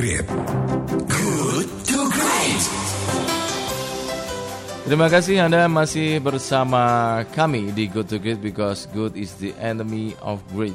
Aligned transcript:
Great. 0.00 0.24
Good 1.12 1.68
to 1.92 1.98
Great. 2.08 2.62
Terima 4.88 5.12
kasih 5.12 5.44
Anda 5.44 5.68
masih 5.68 6.24
bersama 6.24 7.20
kami 7.36 7.68
di 7.76 7.84
Good 7.84 8.08
to 8.08 8.16
Great 8.16 8.40
because 8.40 8.88
good 8.96 9.12
is 9.12 9.36
the 9.36 9.52
enemy 9.60 10.16
of 10.24 10.40
great. 10.56 10.72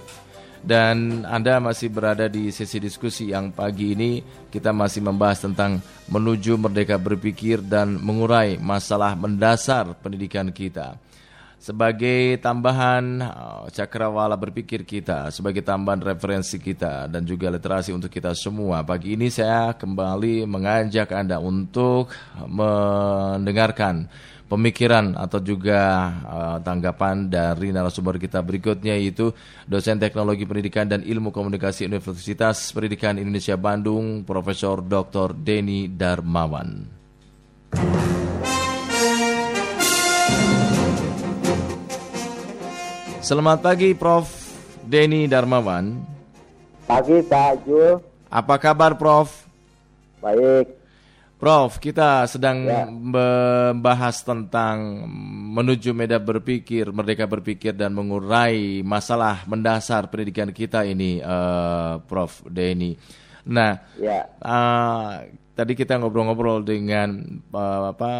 Dan 0.61 1.25
Anda 1.25 1.57
masih 1.57 1.89
berada 1.89 2.29
di 2.29 2.53
sesi 2.53 2.77
diskusi 2.77 3.33
yang 3.33 3.49
pagi 3.49 3.97
ini 3.97 4.21
kita 4.53 4.69
masih 4.69 5.01
membahas 5.01 5.41
tentang 5.41 5.81
menuju 6.05 6.61
merdeka 6.61 7.01
berpikir 7.01 7.65
dan 7.65 7.97
mengurai 7.97 8.61
masalah 8.61 9.17
mendasar 9.17 9.89
pendidikan 10.05 10.53
kita 10.53 11.01
sebagai 11.65 12.37
tambahan 12.45 13.25
uh, 13.25 13.65
cakrawala 13.73 14.37
berpikir 14.37 14.85
kita, 14.85 15.33
sebagai 15.33 15.65
tambahan 15.65 15.97
referensi 15.97 16.61
kita 16.61 17.09
dan 17.09 17.25
juga 17.25 17.49
literasi 17.49 17.89
untuk 17.89 18.13
kita 18.13 18.37
semua. 18.37 18.85
Pagi 18.85 19.17
ini 19.17 19.33
saya 19.33 19.73
kembali 19.73 20.45
mengajak 20.45 21.09
Anda 21.09 21.41
untuk 21.41 22.13
mendengarkan 22.45 24.05
pemikiran 24.45 25.17
atau 25.17 25.41
juga 25.41 25.81
uh, 26.21 26.57
tanggapan 26.61 27.33
dari 27.33 27.73
narasumber 27.73 28.21
kita 28.21 28.45
berikutnya 28.45 28.93
yaitu 28.93 29.33
dosen 29.65 29.97
teknologi 29.97 30.45
pendidikan 30.45 30.85
dan 30.85 31.01
ilmu 31.01 31.33
komunikasi 31.33 31.89
Universitas 31.89 32.69
Pendidikan 32.69 33.17
Indonesia 33.17 33.57
Bandung 33.57 34.21
Profesor 34.21 34.85
Dr. 34.85 35.33
Denny 35.33 35.89
Darmawan. 35.89 36.85
Selamat 43.25 43.57
pagi 43.65 43.97
Prof. 43.97 44.29
Denny 44.85 45.25
Darmawan. 45.25 45.97
Pagi 46.85 47.25
Pak 47.25 47.65
Jul. 47.65 47.97
Apa 48.29 48.61
kabar 48.61 48.93
Prof? 48.93 49.49
Baik. 50.21 50.69
Prof, 51.41 51.81
kita 51.81 52.29
sedang 52.29 52.69
Ya. 52.69 52.85
membahas 52.85 54.21
tentang 54.21 55.09
menuju 55.57 55.89
medan 55.97 56.21
berpikir, 56.21 56.93
merdeka 56.93 57.25
berpikir 57.25 57.73
dan 57.73 57.97
mengurai 57.97 58.85
masalah 58.85 59.41
mendasar 59.49 60.05
pendidikan 60.13 60.53
kita 60.53 60.85
ini, 60.85 61.17
eh, 61.17 61.93
Prof. 62.05 62.45
Denny. 62.45 62.93
Nah, 63.49 63.73
Ya. 63.97 64.29
eh, 64.37 65.11
tadi 65.55 65.73
kita 65.73 65.95
ngobrol-ngobrol 65.97 66.61
dengan 66.61 67.23
eh, 67.39 67.83
apa 67.95 68.11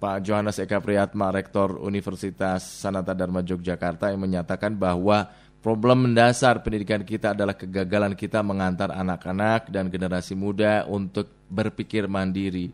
Pak 0.00 0.16
Johannes 0.24 0.56
Eka 0.58 0.80
Priyatma, 0.80 1.28
Rektor 1.30 1.76
Universitas 1.78 2.64
Sanata 2.64 3.12
Dharma 3.12 3.44
Yogyakarta 3.44 4.08
yang 4.10 4.24
menyatakan 4.24 4.72
bahwa 4.72 5.28
problem 5.60 6.08
mendasar 6.10 6.64
pendidikan 6.64 7.04
kita 7.04 7.36
adalah 7.36 7.52
kegagalan 7.52 8.16
kita 8.16 8.40
mengantar 8.40 8.88
anak-anak 8.90 9.68
dan 9.68 9.92
generasi 9.92 10.32
muda 10.32 10.88
untuk 10.88 11.28
berpikir 11.52 12.08
mandiri. 12.08 12.72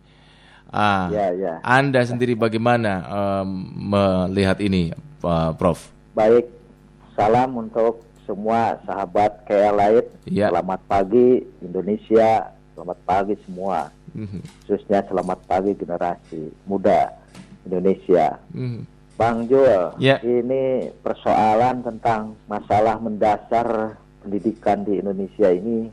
Ah, 0.71 1.11
Ya, 1.11 1.31
ya. 1.35 1.55
Anda 1.63 2.03
sendiri 2.03 2.35
bagaimana 2.35 3.03
em, 3.43 3.49
melihat 3.95 4.59
ini, 4.59 4.91
Pak 5.23 5.59
Prof? 5.59 5.91
Baik. 6.15 6.51
Salam 7.15 7.63
untuk 7.63 8.03
semua 8.27 8.75
sahabat 8.83 9.47
KLIT. 9.47 10.35
Ya. 10.35 10.51
Selamat 10.51 10.83
pagi 10.91 11.47
Indonesia. 11.63 12.51
Selamat 12.75 12.99
pagi 13.07 13.39
semua. 13.47 13.95
Mhm, 14.15 14.41
Khususnya 14.65 15.03
selamat 15.05 15.39
pagi 15.45 15.75
generasi 15.75 16.49
muda 16.65 17.11
Indonesia. 17.67 18.39
mhm. 18.55 18.87
Bang 19.15 19.47
Jul, 19.47 19.95
Ya. 20.03 20.19
ini 20.27 20.91
persoalan 20.99 21.87
tentang 21.87 22.35
masalah 22.51 22.99
mendasar 22.99 23.95
pendidikan 24.19 24.83
di 24.83 24.99
Indonesia 24.99 25.55
ini 25.55 25.87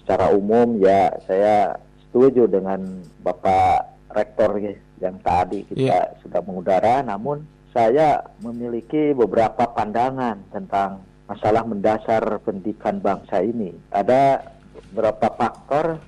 secara 0.00 0.32
umum 0.32 0.80
ya 0.80 1.12
saya 1.28 1.76
setuju 2.08 2.48
dengan 2.48 3.04
Bapak 3.20 3.92
Rektor 4.08 4.56
ya, 4.56 4.72
yang 5.04 5.20
tadi 5.20 5.68
kita 5.68 6.16
sudah 6.24 6.40
mengudara, 6.48 7.04
namun 7.04 7.44
saya 7.76 8.24
memiliki 8.40 9.12
beberapa 9.12 9.68
pandangan 9.68 10.40
tentang 10.48 11.04
masalah 11.28 11.60
mendasar 11.60 12.40
pendidikan 12.40 13.04
bangsa 13.04 13.44
ini. 13.44 13.76
Ada 13.92 14.40
beberapa 14.88 15.28
faktor 15.36 16.00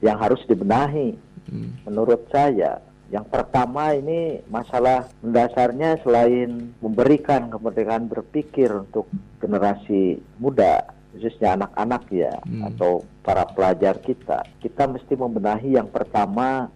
yang 0.00 0.18
harus 0.18 0.40
dibenahi 0.44 1.16
Hmm. 1.46 1.78
menurut 1.86 2.26
saya 2.26 2.82
yang 3.06 3.22
pertama 3.22 3.94
ini 3.94 4.42
masalah 4.50 5.06
mendasarnya 5.22 6.02
selain 6.02 6.74
memberikan 6.82 7.46
kemerdekaan 7.46 8.10
berpikir 8.10 8.66
untuk 8.74 9.06
generasi 9.38 10.18
muda 10.42 10.90
khususnya 11.14 11.54
anak-anak 11.54 12.02
ya 12.10 12.34
Hmm. 12.42 12.66
atau 12.66 13.06
para 13.22 13.46
pelajar 13.46 14.02
kita 14.02 14.42
kita 14.58 14.90
mesti 14.90 15.14
membenahi 15.14 15.78
yang 15.78 15.86
pertama 15.86 16.66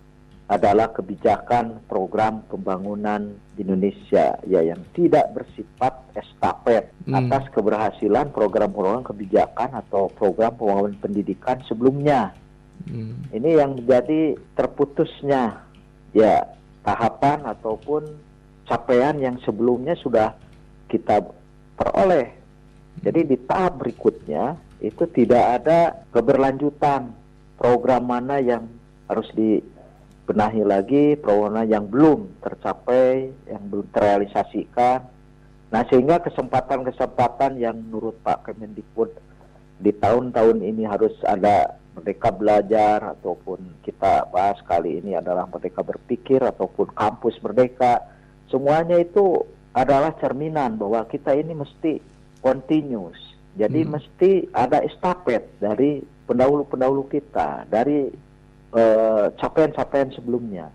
adalah 0.47 0.91
kebijakan 0.91 1.83
program 1.87 2.43
pembangunan 2.47 3.35
di 3.55 3.63
Indonesia 3.63 4.39
ya 4.47 4.63
yang 4.63 4.83
tidak 4.95 5.35
bersifat 5.35 5.99
estafet 6.15 6.95
Hmm. 7.11 7.27
atas 7.27 7.51
keberhasilan 7.51 8.31
program-program 8.31 9.03
kebijakan 9.03 9.83
atau 9.83 10.07
program 10.15 10.55
pembangunan 10.55 10.95
pendidikan 11.03 11.59
sebelumnya 11.67 12.39
Hmm. 12.89 13.13
ini 13.37 13.61
yang 13.61 13.77
menjadi 13.77 14.41
terputusnya 14.57 15.61
ya 16.17 16.49
tahapan 16.81 17.45
ataupun 17.45 18.09
capaian 18.65 19.19
yang 19.21 19.37
sebelumnya 19.45 19.99
sudah 20.01 20.33
kita 20.89 21.21
peroleh. 21.77 22.33
Jadi 23.01 23.21
di 23.25 23.37
tahap 23.47 23.81
berikutnya 23.85 24.59
itu 24.81 25.05
tidak 25.13 25.61
ada 25.61 26.05
keberlanjutan 26.13 27.13
program 27.61 28.09
mana 28.09 28.41
yang 28.41 28.65
harus 29.09 29.29
dibenahi 29.37 30.63
lagi, 30.65 31.05
program 31.21 31.67
yang 31.69 31.85
belum 31.85 32.41
tercapai, 32.41 33.29
yang 33.49 33.63
belum 33.69 33.87
terrealisasikan. 33.93 35.05
Nah 35.71 35.83
sehingga 35.87 36.19
kesempatan-kesempatan 36.25 37.61
yang 37.61 37.79
menurut 37.79 38.19
Pak 38.27 38.51
Kemendikbud 38.51 39.15
di 39.81 39.93
tahun-tahun 39.95 40.59
ini 40.61 40.85
harus 40.85 41.15
ada 41.25 41.80
merdeka 41.95 42.31
belajar 42.31 43.19
ataupun 43.19 43.83
kita 43.83 44.31
bahas 44.31 44.59
kali 44.65 45.03
ini 45.03 45.19
adalah 45.19 45.47
merdeka 45.51 45.83
berpikir 45.83 46.41
ataupun 46.41 46.95
kampus 46.95 47.37
merdeka. 47.43 48.01
Semuanya 48.47 48.99
itu 48.99 49.43
adalah 49.75 50.15
cerminan 50.19 50.79
bahwa 50.79 51.07
kita 51.07 51.35
ini 51.35 51.55
mesti 51.55 51.99
continuous. 52.43 53.19
Jadi 53.59 53.83
Hmm. 53.83 53.99
mesti 53.99 54.47
ada 54.55 54.83
estafet 54.87 55.47
dari 55.59 56.03
pendahulu-pendahulu 56.27 57.11
kita 57.11 57.67
dari 57.67 58.11
eh, 58.71 59.27
capaian-capaian 59.35 60.15
sebelumnya. 60.15 60.71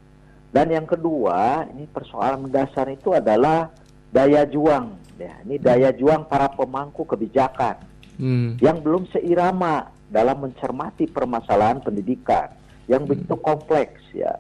Dan 0.52 0.68
yang 0.68 0.84
kedua 0.84 1.64
ini 1.72 1.88
persoalan 1.88 2.44
mendasar 2.44 2.92
itu 2.92 3.16
adalah 3.16 3.72
daya 4.12 4.44
juang. 4.44 5.00
Ya 5.16 5.40
ini 5.48 5.56
daya 5.56 5.96
juang 5.96 6.28
para 6.28 6.52
pemangku 6.52 7.08
kebijakan. 7.08 7.96
Hmm. 8.16 8.56
yang 8.64 8.80
belum 8.80 9.12
seirama 9.12 9.92
dalam 10.10 10.46
mencermati 10.46 11.10
permasalahan 11.10 11.82
pendidikan 11.82 12.54
yang 12.86 13.06
begitu 13.06 13.34
kompleks 13.42 14.02
ya. 14.14 14.38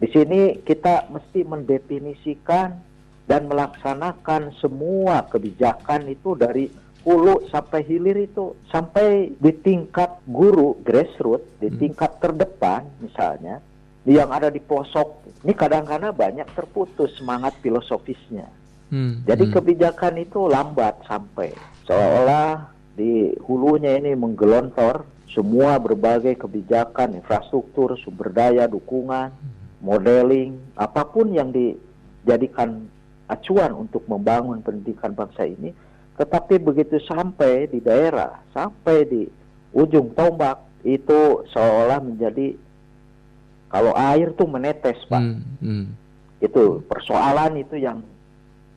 Di 0.00 0.08
sini 0.10 0.60
kita 0.64 1.08
mesti 1.12 1.44
mendefinisikan 1.44 2.76
dan 3.24 3.48
melaksanakan 3.48 4.52
semua 4.60 5.24
kebijakan 5.28 6.12
itu 6.12 6.36
dari 6.36 6.68
hulu 7.04 7.48
sampai 7.52 7.84
hilir 7.84 8.16
itu 8.16 8.56
sampai 8.72 9.32
di 9.36 9.52
tingkat 9.60 10.24
guru 10.24 10.80
grassroots 10.80 11.60
di 11.60 11.68
tingkat 11.76 12.16
terdepan 12.16 12.88
misalnya 13.00 13.60
yang 14.08 14.32
ada 14.32 14.48
di 14.48 14.60
pelosok 14.60 15.40
ini 15.44 15.52
kadang-kadang 15.52 16.16
banyak 16.16 16.48
terputus 16.56 17.12
semangat 17.20 17.52
filosofisnya 17.60 18.48
Hmm. 18.92 19.24
jadi 19.24 19.48
Hmm. 19.48 19.54
kebijakan 19.58 20.14
itu 20.20 20.44
lambat 20.44 21.00
sampai 21.08 21.56
seolah-olah 21.88 22.73
di 22.94 23.34
hulunya 23.42 23.98
ini 23.98 24.14
menggelontor 24.14 25.06
semua 25.34 25.82
berbagai 25.82 26.38
kebijakan, 26.38 27.18
infrastruktur, 27.18 27.98
sumber 27.98 28.30
daya, 28.30 28.70
dukungan, 28.70 29.34
modeling, 29.82 30.54
apa 30.78 31.02
pun 31.10 31.34
yang 31.34 31.50
dijadikan 31.50 32.86
acuan 33.26 33.74
untuk 33.74 34.06
membangun 34.06 34.62
pendidikan 34.62 35.10
bangsa 35.10 35.42
ini, 35.42 35.74
tetapi 36.14 36.62
begitu 36.62 37.02
sampai 37.02 37.66
di 37.66 37.82
daerah, 37.82 38.38
sampai 38.54 38.96
di 39.10 39.22
ujung 39.74 40.14
tombak 40.14 40.62
itu 40.86 41.42
seolah 41.50 41.98
menjadi 41.98 42.54
kalau 43.74 43.90
air 43.98 44.30
tuh 44.38 44.46
menetes, 44.46 45.02
Pak 45.10 45.18
Hmm. 45.18 45.42
Hmm. 45.58 45.86
itu 46.38 46.84
persoalan 46.86 47.58
itu 47.58 47.74
yang 47.80 48.04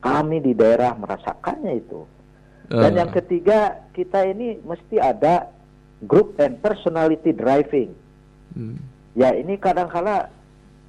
kami 0.02 0.42
di 0.42 0.56
daerah 0.56 0.96
merasakannya 0.98 1.78
itu 1.78 2.02
dan 2.68 2.92
Eh, 2.92 2.98
yang 3.00 3.10
ketiga 3.10 3.80
kita 3.96 4.28
ini 4.28 4.60
mesti 4.60 5.00
ada 5.00 5.48
group 6.04 6.36
and 6.36 6.60
personality 6.60 7.32
driving 7.32 7.96
hmm. 8.52 8.76
ya 9.16 9.32
ini 9.32 9.56
kadang-kala 9.56 10.28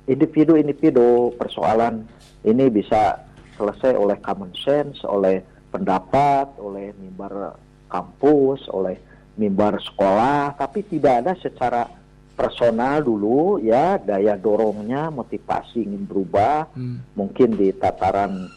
individu-individu 0.06 1.34
persoalan 1.40 2.04
ini 2.44 2.68
bisa 2.68 3.24
selesai 3.56 3.96
oleh 3.96 4.20
common 4.20 4.52
sense 4.60 5.02
oleh 5.08 5.40
pendapat 5.72 6.52
oleh 6.60 6.92
mimbar 7.00 7.56
kampus 7.88 8.68
oleh 8.70 9.00
mimbar 9.40 9.80
sekolah 9.80 10.60
tapi 10.60 10.84
tidak 10.84 11.24
ada 11.24 11.34
secara 11.40 11.88
personal 12.36 13.04
dulu 13.04 13.60
ya 13.60 14.00
daya 14.00 14.36
dorongnya 14.36 15.12
motivasi 15.12 15.84
ingin 15.84 16.04
berubah 16.08 16.72
Hmm. 16.76 17.04
mungkin 17.16 17.56
di 17.56 17.72
tataran 17.76 18.48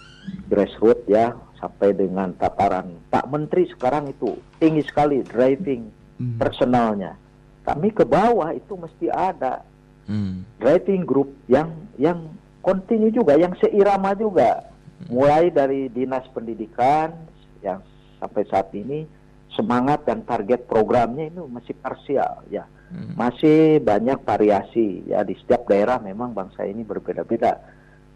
grassroots 0.47 1.07
ya 1.11 1.35
sampai 1.63 1.95
dengan 1.95 2.35
tataran. 2.35 2.91
Pak 3.07 3.31
Menteri 3.31 3.71
sekarang 3.71 4.11
itu 4.11 4.35
tinggi 4.59 4.83
sekali 4.83 5.23
driving 5.23 6.03
Hmm. 6.19 6.37
personalnya. 6.43 7.15
Kami 7.63 7.95
ke 7.95 8.03
bawah 8.03 8.51
itu 8.51 8.75
mesti 8.75 9.07
ada 9.09 9.63
Hmm. 10.11 10.43
driving 10.59 11.07
group 11.07 11.31
yang 11.47 11.71
yang 11.95 12.27
kontinu 12.59 13.07
juga 13.15 13.39
yang 13.39 13.55
seirama 13.63 14.19
juga. 14.19 14.67
Mulai 15.07 15.55
dari 15.55 15.87
dinas 15.87 16.27
pendidikan 16.35 17.15
yang 17.63 17.79
sampai 18.19 18.43
saat 18.51 18.75
ini 18.75 19.07
semangat 19.55 20.03
dan 20.03 20.27
target 20.27 20.67
programnya 20.67 21.31
itu 21.31 21.47
masih 21.47 21.75
parsial 21.79 22.43
ya. 22.51 22.67
Hmm. 22.93 23.17
masih 23.17 23.81
banyak 23.81 24.21
variasi 24.21 25.09
ya. 25.09 25.25
Di 25.25 25.33
setiap 25.41 25.65
daerah 25.65 25.97
memang 25.97 26.37
bangsa 26.37 26.69
ini 26.69 26.85
berbeda-beda. 26.85 27.57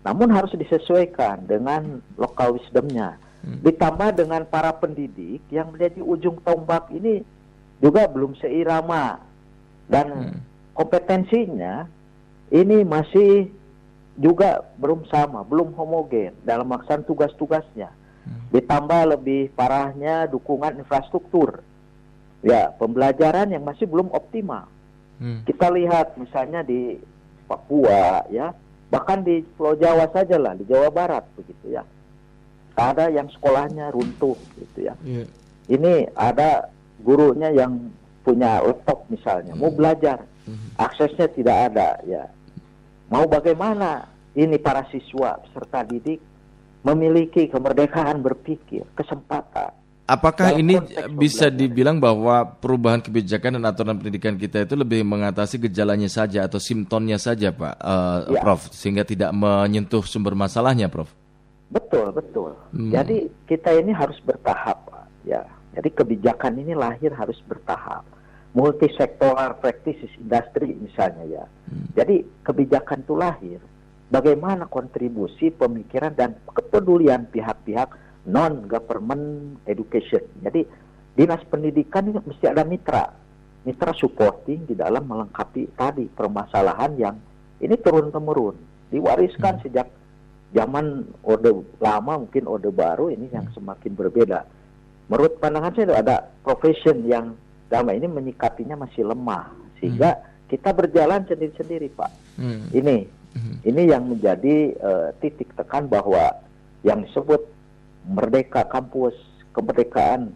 Namun 0.04 0.28
harus 0.28 0.52
disesuaikan 0.52 1.48
dengan 1.48 2.04
lokal 2.20 2.60
wisdomnya 2.60 3.16
Hmm. 3.46 3.62
ditambah 3.62 4.18
dengan 4.18 4.42
para 4.42 4.74
pendidik 4.74 5.38
yang 5.54 5.70
menjadi 5.70 6.02
ujung 6.02 6.42
tombak 6.42 6.90
ini 6.90 7.22
juga 7.78 8.10
belum 8.10 8.34
seirama 8.42 9.22
dan 9.86 10.06
Hmm. 10.10 10.38
kompetensinya 10.74 11.86
ini 12.50 12.82
masih 12.82 13.46
juga 14.18 14.66
belum 14.82 15.06
sama, 15.06 15.46
belum 15.46 15.78
homogen 15.78 16.34
dalam 16.42 16.66
melaksanakan 16.66 17.06
tugas-tugasnya. 17.06 17.94
Hmm. 18.26 18.50
Ditambah 18.50 19.14
lebih 19.14 19.54
parahnya 19.54 20.26
dukungan 20.26 20.82
infrastruktur. 20.82 21.62
Ya, 22.42 22.74
pembelajaran 22.74 23.54
yang 23.54 23.62
masih 23.62 23.86
belum 23.86 24.10
optimal. 24.10 24.66
Hmm. 25.22 25.46
Kita 25.46 25.70
lihat 25.70 26.18
misalnya 26.18 26.66
di 26.66 26.98
Papua 27.46 28.26
ya, 28.26 28.50
bahkan 28.90 29.22
di 29.22 29.46
Pulau 29.54 29.78
Jawa 29.78 30.10
saja 30.10 30.34
lah, 30.34 30.58
di 30.58 30.66
Jawa 30.66 30.90
Barat 30.90 31.22
begitu 31.38 31.78
ya. 31.78 31.86
Ada 32.76 33.08
yang 33.08 33.26
sekolahnya 33.28 33.88
runtuh 33.90 34.36
gitu 34.54 34.78
ya 34.84 34.94
Iya. 35.00 35.24
ini 35.66 36.06
ada 36.12 36.68
gurunya 37.00 37.48
yang 37.50 37.88
punya 38.20 38.60
laptop 38.60 39.08
misalnya 39.08 39.52
mau 39.52 39.68
belajar 39.68 40.22
Hmm. 40.44 40.70
aksesnya 40.78 41.26
tidak 41.28 41.74
ada 41.74 41.98
ya 42.04 42.22
mau 43.08 43.26
bagaimana 43.26 44.06
ini 44.32 44.54
para 44.56 44.86
siswa 44.86 45.40
peserta 45.40 45.82
didik 45.82 46.22
memiliki 46.80 47.48
kemerdekaan 47.48 48.20
berpikir 48.20 48.86
kesempatan 48.94 49.74
Apakah 50.06 50.54
Dalam 50.54 50.62
ini 50.62 50.74
bisa 51.18 51.50
dibilang 51.50 51.98
bahwa 51.98 52.46
perubahan 52.46 53.02
kebijakan 53.02 53.58
dan 53.58 53.66
aturan 53.66 53.98
pendidikan 53.98 54.38
kita 54.38 54.62
itu 54.62 54.78
lebih 54.78 55.02
mengatasi 55.02 55.58
gejalanya 55.58 56.06
saja 56.06 56.46
atau 56.46 56.62
simptomnya 56.62 57.18
saja, 57.18 57.50
Pak, 57.50 57.74
Eh, 57.74 58.18
Ya. 58.30 58.38
Prof, 58.38 58.70
sehingga 58.70 59.02
tidak 59.02 59.34
menyentuh 59.34 60.06
sumber 60.06 60.38
masalahnya, 60.38 60.86
Prof? 60.86 61.10
betul 61.66 62.14
betul 62.14 62.54
Hmm. 62.72 62.90
jadi 62.90 63.30
kita 63.46 63.70
ini 63.78 63.92
harus 63.94 64.18
bertahap 64.22 64.86
ya. 65.26 65.42
Jadi 65.76 65.92
kebijakan 65.92 66.56
ini 66.56 66.72
lahir 66.72 67.12
harus 67.12 67.36
bertahap. 67.44 68.06
Multisektoral 68.56 69.60
practices 69.60 70.08
industri 70.16 70.72
misalnya 70.72 71.24
ya. 71.28 71.44
Hmm. 71.68 71.92
Jadi 71.92 72.24
kebijakan 72.46 73.04
itu 73.04 73.14
lahir. 73.14 73.60
Bagaimana 74.06 74.70
kontribusi 74.70 75.50
pemikiran 75.52 76.14
dan 76.14 76.38
kepedulian 76.48 77.28
pihak-pihak 77.28 77.92
non 78.30 78.64
government 78.64 79.58
education. 79.68 80.24
Jadi 80.40 80.64
dinas 81.12 81.42
pendidikan 81.50 82.08
ini 82.08 82.22
mesti 82.22 82.46
ada 82.48 82.62
mitra, 82.62 83.12
mitra 83.66 83.92
supporting 83.98 84.64
di 84.64 84.78
dalam 84.78 85.04
melengkapi 85.04 85.74
tadi 85.74 86.06
permasalahan 86.06 86.92
yang 86.96 87.16
ini 87.60 87.74
turun 87.82 88.14
temurun 88.14 88.56
diwariskan 88.90 89.58
sejak 89.62 89.90
zaman 90.56 91.04
orde 91.20 91.52
lama 91.84 92.24
mungkin 92.24 92.48
orde 92.48 92.72
baru 92.72 93.12
ini 93.12 93.28
yang 93.28 93.44
semakin 93.52 93.92
berbeda. 93.92 94.48
Menurut 95.12 95.36
pandangan 95.36 95.76
saya 95.76 95.92
itu 95.92 95.94
ada 95.94 96.16
profession 96.40 97.04
yang 97.04 97.36
dalam 97.68 97.92
ini 97.92 98.08
menyikapinya 98.08 98.80
masih 98.80 99.04
lemah 99.04 99.52
sehingga 99.76 100.16
kita 100.48 100.72
berjalan 100.72 101.28
sendiri-sendiri 101.28 101.92
Pak. 101.92 102.12
Hmm. 102.40 102.72
Ini 102.72 102.96
Hmm. 103.36 103.60
ini 103.68 103.92
yang 103.92 104.08
menjadi 104.08 104.72
eh, 104.72 105.08
titik 105.20 105.52
tekan 105.52 105.92
bahwa 105.92 106.40
yang 106.80 107.04
disebut 107.04 107.44
merdeka 108.08 108.64
kampus, 108.64 109.12
kemerdekaan 109.52 110.32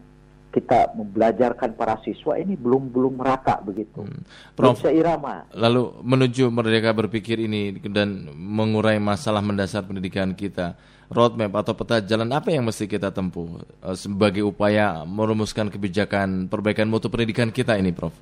kita 0.51 0.93
membelajarkan 0.99 1.79
para 1.79 1.97
siswa 2.03 2.35
ini 2.37 2.59
belum 2.59 2.91
belum 2.91 3.19
merata 3.19 3.63
begitu. 3.63 4.03
Hmm. 4.03 4.23
Prof, 4.59 4.83
seirama. 4.83 5.47
lalu 5.55 5.95
menuju 6.03 6.51
merdeka 6.51 6.91
berpikir 6.91 7.39
ini 7.39 7.79
dan 7.87 8.31
mengurai 8.35 8.99
masalah 8.99 9.41
mendasar 9.41 9.87
pendidikan 9.87 10.35
kita, 10.35 10.75
roadmap 11.09 11.55
atau 11.63 11.73
peta 11.79 12.03
jalan 12.03 12.29
apa 12.35 12.51
yang 12.51 12.67
mesti 12.67 12.91
kita 12.91 13.15
tempuh 13.15 13.63
eh, 13.63 13.97
sebagai 13.97 14.43
upaya 14.43 15.07
merumuskan 15.07 15.71
kebijakan 15.71 16.51
perbaikan 16.51 16.91
mutu 16.91 17.07
pendidikan 17.07 17.55
kita 17.55 17.79
ini, 17.79 17.95
Prof? 17.95 18.13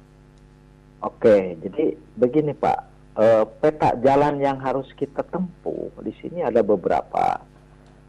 Oke, 0.99 1.55
jadi 1.63 1.95
begini 2.19 2.53
Pak, 2.59 2.99
Eh, 3.19 3.45
peta 3.59 3.99
jalan 3.99 4.39
yang 4.39 4.63
harus 4.63 4.87
kita 4.95 5.27
tempuh 5.27 5.91
di 6.07 6.15
sini 6.23 6.39
ada 6.39 6.63
beberapa 6.63 7.43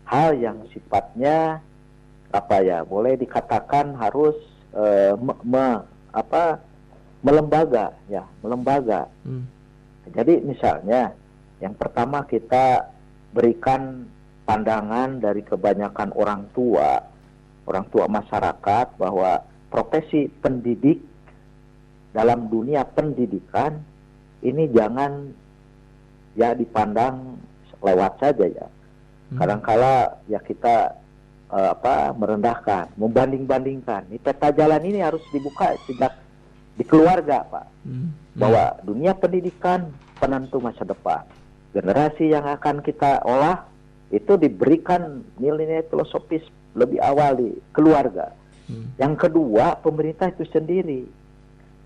hal 0.06 0.38
yang 0.38 0.62
sifatnya 0.69 1.65
apa 2.30 2.62
ya, 2.62 2.86
boleh 2.86 3.18
dikatakan 3.18 3.98
harus 3.98 4.38
eh, 4.76 5.14
me- 5.18 5.42
me- 5.46 5.84
apa 6.14 6.62
melembaga 7.26 7.94
ya, 8.08 8.26
melembaga. 8.46 9.10
Hmm. 9.26 9.46
Jadi 10.10 10.42
misalnya 10.42 11.14
yang 11.62 11.76
pertama 11.76 12.26
kita 12.26 12.90
berikan 13.36 14.10
pandangan 14.48 15.22
dari 15.22 15.46
kebanyakan 15.46 16.10
orang 16.18 16.50
tua, 16.56 16.98
orang 17.70 17.86
tua 17.94 18.10
masyarakat 18.10 18.98
bahwa 18.98 19.46
profesi 19.70 20.25
pendidik 20.42 21.06
dalam 22.10 22.50
dunia 22.50 22.82
pendidikan 22.90 23.78
ini 24.42 24.66
jangan 24.74 25.30
ya 26.34 26.58
dipandang 26.58 27.38
lewat 27.86 28.18
saja 28.18 28.46
ya. 28.50 28.68
Kadangkala 29.30 30.25
ya 30.25 30.42
kita 30.42 30.98
eh, 31.50 31.69
apa 31.74 32.13
merendahkan, 32.13 32.94
membanding-bandingkan. 32.98 34.10
Ini 34.10 34.19
peta 34.22 34.54
jalan 34.54 34.81
ini 34.86 35.01
harus 35.01 35.22
dibuka 35.34 35.74
sejak 35.90 36.13
di 36.80 36.88
keluarga, 36.88 37.44
Pak 37.44 37.79
Hmm. 37.89 38.12
bahwa 38.36 38.75
dunia 38.84 39.15
pendidikan 39.15 39.89
penentu 40.20 40.60
masa 40.60 40.84
depan. 40.84 41.24
Generasi 41.72 42.32
yang 42.34 42.44
akan 42.44 42.84
kita 42.84 43.24
olah 43.24 43.65
itu 44.12 44.36
diberikan 44.36 45.24
nilai-nilai 45.39 45.88
filosofis 45.88 46.44
lebih 46.75 47.00
awal 47.00 47.39
di 47.39 47.50
keluarga. 47.72 48.36
Hmm. 48.68 48.94
Yang 49.00 49.27
kedua, 49.27 49.79
pemerintah 49.79 50.29
itu 50.29 50.46
sendiri. 50.50 51.08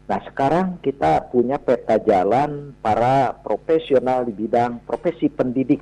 Nah, 0.03 0.19
sekarang 0.27 0.83
kita 0.83 1.31
punya 1.31 1.55
peta 1.61 1.95
jalan 2.03 2.75
para 2.83 3.31
profesional 3.39 4.27
di 4.27 4.33
bidang 4.35 4.83
profesi 4.83 5.31
pendidik. 5.31 5.79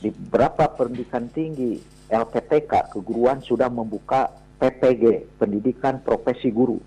Di 0.00 0.08
beberapa 0.14 0.70
pendidikan 0.70 1.26
tinggi, 1.28 1.76
LPTK, 2.10 2.92
keguruan 2.92 3.42
sudah 3.42 3.66
membuka 3.66 4.30
PPG, 4.56 5.36
pendidikan 5.36 6.00
profesi 6.00 6.48
guru. 6.48 6.80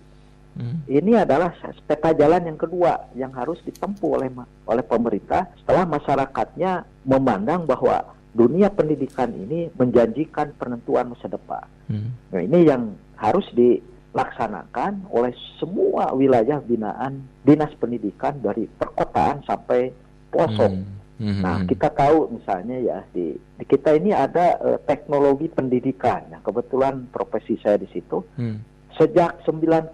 Hmm. 0.59 0.83
Ini 0.89 1.23
adalah 1.23 1.55
peta 1.87 2.11
jalan 2.11 2.51
yang 2.51 2.59
kedua 2.59 3.13
yang 3.15 3.31
harus 3.31 3.63
ditempuh 3.63 4.19
oleh 4.19 4.29
oleh 4.67 4.83
pemerintah 4.83 5.47
setelah 5.61 5.87
masyarakatnya 5.87 6.83
memandang 7.07 7.63
bahwa 7.63 8.17
dunia 8.35 8.67
pendidikan 8.67 9.31
ini 9.31 9.71
menjanjikan 9.77 10.51
penentuan 10.59 11.15
masa 11.15 11.31
depan. 11.31 11.63
Hmm. 11.87 12.11
Nah, 12.33 12.41
ini 12.43 12.59
yang 12.67 12.91
harus 13.15 13.47
dilaksanakan 13.55 15.07
oleh 15.13 15.31
semua 15.57 16.11
wilayah 16.11 16.59
binaan 16.59 17.23
dinas 17.45 17.71
pendidikan 17.79 18.37
dari 18.43 18.67
perkotaan 18.67 19.45
sampai 19.47 19.95
pelosok. 20.33 20.71
Hmm. 20.75 20.98
Hmm. 21.19 21.43
Nah, 21.43 21.67
kita 21.67 21.91
tahu 21.91 22.31
misalnya 22.31 22.79
ya 22.79 22.99
di, 23.11 23.35
di 23.35 23.63
kita 23.63 23.91
ini 23.91 24.15
ada 24.15 24.55
eh, 24.55 24.79
teknologi 24.87 25.51
pendidikan. 25.51 26.23
Nah, 26.31 26.39
kebetulan 26.39 27.11
profesi 27.11 27.59
saya 27.59 27.75
di 27.75 27.91
situ 27.91 28.23
Hmm. 28.39 28.63
sejak 28.95 29.43
91 29.43 29.91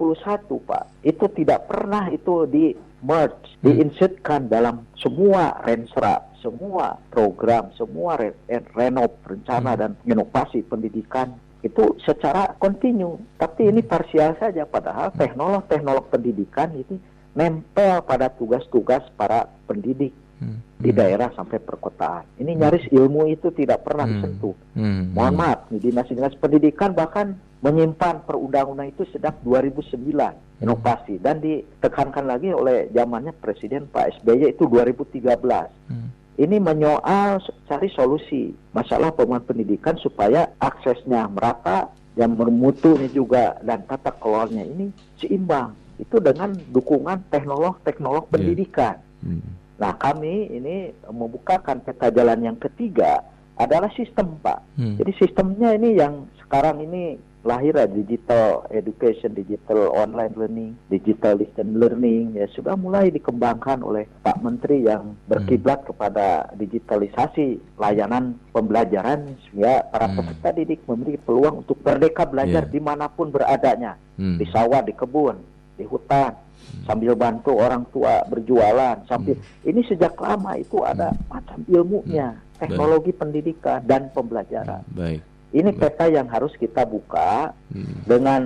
Pak 0.62 0.86
itu 1.02 1.26
tidak 1.34 1.66
pernah 1.66 2.08
itu 2.10 2.46
di 2.46 2.78
merge 3.02 3.58
Hmm. 3.60 3.74
diinsertkan 3.74 4.46
dalam 4.46 4.86
semua 4.96 5.58
rensra 5.62 6.22
semua 6.42 7.02
program 7.10 7.74
semua 7.74 8.14
re- 8.16 8.38
eh, 8.46 8.62
renov 8.72 9.18
rencana 9.26 9.74
Hmm. 9.74 9.80
dan 9.82 9.92
inovasi 10.06 10.62
pendidikan 10.62 11.34
itu 11.62 11.98
secara 12.00 12.54
kontinu 12.56 13.18
tapi 13.36 13.66
ini 13.66 13.82
parsial 13.82 14.38
saja 14.38 14.62
padahal 14.64 15.10
teknolog-teknolog 15.12 16.06
pendidikan 16.08 16.70
ini 16.72 17.02
nempel 17.34 18.06
pada 18.06 18.30
tugas-tugas 18.30 19.02
para 19.18 19.50
pendidik 19.66 20.14
Hmm. 20.36 20.60
di 20.76 20.92
daerah 20.92 21.32
sampai 21.32 21.64
perkotaan 21.64 22.44
ini 22.44 22.60
nyaris 22.60 22.92
ilmu 22.92 23.32
itu 23.32 23.56
tidak 23.56 23.88
pernah 23.88 24.04
Hmm. 24.04 24.20
disentuh 24.20 24.56
Hmm. 24.76 25.16
Mohon 25.16 25.36
maaf, 25.40 25.60
nih 25.72 25.80
dinas-dinas 25.80 26.36
pendidikan 26.36 26.92
bahkan 26.92 27.40
menyimpan 27.64 28.28
perundang-undang 28.28 28.92
itu 28.92 29.08
sejak 29.10 29.40
2009 29.42 30.36
inovasi 30.60 31.18
dan 31.24 31.40
ditekankan 31.40 32.28
lagi 32.28 32.52
oleh 32.52 32.92
zamannya 32.92 33.32
Presiden 33.40 33.88
Pak 33.88 34.20
SBY 34.22 34.54
itu 34.54 34.68
2013. 34.68 35.72
Hmm. 35.88 36.12
Ini 36.36 36.60
menyoal 36.60 37.40
cari 37.66 37.88
solusi 37.96 38.52
masalah 38.76 39.16
pembangunan 39.16 39.48
pendidikan 39.48 39.96
supaya 40.04 40.52
aksesnya 40.60 41.32
merata 41.32 41.88
dan 42.20 42.36
bermutunya 42.36 43.08
juga 43.08 43.56
dan 43.64 43.88
tata 43.88 44.12
kelolanya 44.20 44.68
ini 44.68 44.92
seimbang. 45.16 45.72
Itu 45.96 46.20
dengan 46.20 46.52
dukungan 46.76 47.32
teknolog-teknolog 47.32 48.28
iya. 48.28 48.32
pendidikan. 48.36 48.96
Yeah. 49.24 49.40
Hmm. 49.40 49.52
Nah 49.76 49.94
kami 50.00 50.50
ini 50.52 50.96
membukakan 51.08 51.84
peta 51.84 52.08
jalan 52.12 52.40
yang 52.44 52.58
ketiga 52.60 53.24
adalah 53.56 53.92
sistem 53.96 54.36
Pak. 54.40 54.60
Hmm. 54.76 54.96
Jadi 55.00 55.12
sistemnya 55.20 55.76
ini 55.76 55.96
yang 55.96 56.28
sekarang 56.44 56.84
ini 56.84 57.16
lahir 57.46 57.78
digital 57.94 58.66
education, 58.74 59.38
digital 59.38 59.94
online 59.94 60.34
learning, 60.34 60.72
digital 60.90 61.38
distance 61.38 61.78
learning 61.78 62.34
ya 62.34 62.50
sudah 62.50 62.74
mulai 62.74 63.14
dikembangkan 63.14 63.86
oleh 63.86 64.10
Pak 64.26 64.42
Menteri 64.42 64.82
yang 64.82 65.14
berkiblat 65.30 65.86
hmm. 65.86 65.88
kepada 65.94 66.50
digitalisasi 66.58 67.78
layanan 67.78 68.42
pembelajaran 68.50 69.38
sehingga 69.46 69.86
para 69.94 70.10
hmm. 70.10 70.18
peserta 70.18 70.50
didik 70.58 70.82
memiliki 70.90 71.22
peluang 71.22 71.62
untuk 71.62 71.78
merdeka 71.86 72.26
belajar 72.26 72.66
yeah. 72.66 72.74
di 72.74 72.82
mana 72.82 73.06
pun 73.14 73.30
beradanya 73.30 73.94
hmm. 74.18 74.42
di 74.42 74.46
sawah, 74.50 74.82
di 74.82 74.98
kebun, 74.98 75.38
di 75.78 75.86
hutan 75.86 76.34
hmm. 76.34 76.45
Sambil 76.86 77.18
bantu 77.18 77.58
orang 77.58 77.84
tua 77.90 78.22
berjualan 78.30 79.02
sambil 79.10 79.36
hmm. 79.36 79.70
ini 79.70 79.82
sejak 79.86 80.14
lama 80.18 80.56
itu 80.60 80.82
ada 80.86 81.12
hmm. 81.12 81.22
macam 81.30 81.60
ilmunya 81.66 82.36
hmm. 82.36 82.62
teknologi 82.62 83.12
Baik. 83.12 83.20
pendidikan 83.22 83.80
dan 83.84 84.02
pembelajaran. 84.14 84.84
Baik. 84.94 85.22
Ini 85.56 85.72
peta 85.72 86.12
yang 86.12 86.28
harus 86.28 86.52
kita 86.60 86.84
buka 86.84 87.56
hmm. 87.72 88.10
dengan 88.10 88.42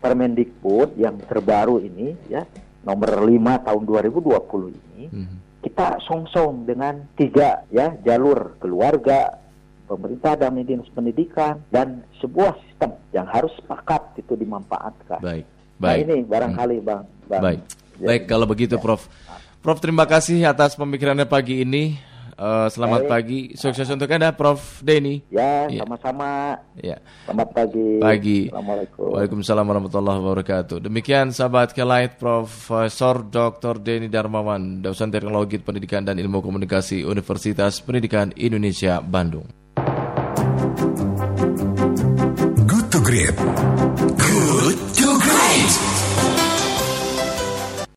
Permendikbud 0.00 0.96
yang 0.96 1.20
terbaru 1.28 1.76
ini 1.84 2.16
ya 2.32 2.40
nomor 2.88 3.20
5 3.20 3.68
tahun 3.68 3.82
2020 3.84 4.72
ini 4.72 5.02
hmm. 5.12 5.60
kita 5.60 6.00
song-song 6.08 6.64
dengan 6.64 7.04
tiga 7.20 7.68
ya 7.68 7.92
jalur 8.00 8.56
keluarga 8.56 9.36
pemerintah 9.84 10.38
dan 10.38 10.56
dinas 10.62 10.86
pendidikan 10.94 11.60
dan 11.74 12.06
sebuah 12.22 12.56
sistem 12.64 12.94
yang 13.10 13.26
harus 13.26 13.50
sepakat 13.58 14.22
itu 14.22 14.38
dimanfaatkan. 14.38 15.18
Baik. 15.18 15.44
Nah, 15.80 15.96
Baik. 15.96 16.04
Nah, 16.04 16.12
ini 16.12 16.24
barangkali 16.28 16.76
hmm. 16.76 16.86
Bang, 16.86 17.02
bang. 17.24 17.40
Baik. 17.40 17.60
Baik 18.00 18.22
kalau 18.28 18.44
begitu 18.44 18.76
ya. 18.76 18.82
Prof. 18.84 19.08
Prof 19.64 19.78
terima 19.80 20.04
kasih 20.04 20.44
atas 20.44 20.76
pemikirannya 20.76 21.24
pagi 21.24 21.64
ini. 21.64 21.96
Uh, 22.40 22.72
selamat 22.72 23.04
Baik. 23.04 23.12
pagi, 23.12 23.40
sukses 23.52 23.84
untuk 23.92 24.08
Anda, 24.08 24.32
Prof. 24.32 24.80
Denny. 24.80 25.20
Ya, 25.28 25.68
ya, 25.68 25.84
sama-sama. 25.84 26.56
Ya. 26.80 26.96
Selamat 27.28 27.52
pagi. 27.52 28.00
Pagi. 28.00 28.40
Assalamualaikum. 28.48 29.08
Waalaikumsalam 29.12 29.64
warahmatullahi 29.68 30.18
wabarakatuh. 30.24 30.76
Demikian 30.88 31.36
sahabat 31.36 31.76
Kelight 31.76 32.16
Profesor 32.16 33.28
Dr. 33.28 33.76
Denny 33.84 34.08
Darmawan, 34.08 34.80
dosen 34.80 35.12
Teknologi 35.12 35.60
Pendidikan 35.60 36.08
dan 36.08 36.16
Ilmu 36.16 36.40
Komunikasi 36.40 37.04
Universitas 37.04 37.84
Pendidikan 37.84 38.32
Indonesia 38.40 39.04
Bandung. 39.04 39.44
Good 42.64 42.86
to 42.88 43.04
Great. 43.04 43.36
Good. 44.16 44.89